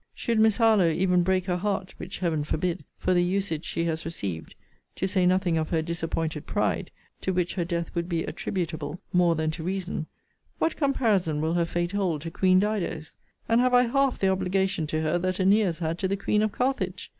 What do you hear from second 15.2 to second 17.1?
Æneas had to the Queen of Carthage?